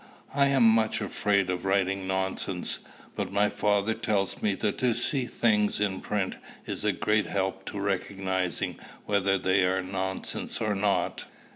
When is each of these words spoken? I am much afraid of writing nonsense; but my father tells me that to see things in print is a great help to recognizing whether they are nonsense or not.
I 0.33 0.47
am 0.47 0.63
much 0.67 0.99
afraid 0.99 1.51
of 1.51 1.63
writing 1.63 2.07
nonsense; 2.07 2.79
but 3.15 3.31
my 3.31 3.49
father 3.49 3.93
tells 3.93 4.41
me 4.41 4.55
that 4.55 4.79
to 4.79 4.95
see 4.95 5.27
things 5.27 5.79
in 5.79 6.01
print 6.01 6.37
is 6.65 6.83
a 6.83 6.91
great 6.91 7.27
help 7.27 7.65
to 7.65 7.79
recognizing 7.79 8.79
whether 9.05 9.37
they 9.37 9.63
are 9.63 9.83
nonsense 9.83 10.59
or 10.59 10.73
not. 10.73 11.25